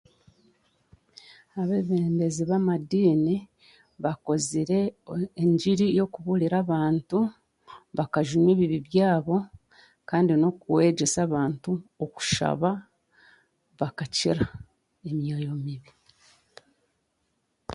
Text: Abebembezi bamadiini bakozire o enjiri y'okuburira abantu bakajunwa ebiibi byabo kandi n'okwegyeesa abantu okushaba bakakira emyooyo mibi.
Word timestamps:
Abebembezi 1.61 2.43
bamadiini 2.51 3.35
bakozire 4.03 4.79
o 5.13 5.15
enjiri 5.43 5.85
y'okuburira 5.97 6.55
abantu 6.65 7.17
bakajunwa 7.97 8.49
ebiibi 8.53 8.79
byabo 8.87 9.35
kandi 10.09 10.31
n'okwegyeesa 10.35 11.19
abantu 11.27 11.71
okushaba 12.03 12.69
bakakira 13.79 14.43
emyooyo 15.09 15.53
mibi. 15.63 15.91